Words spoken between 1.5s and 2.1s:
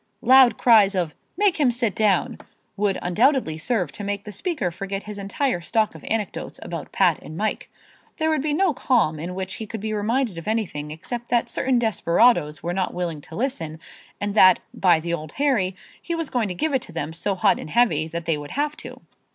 him sit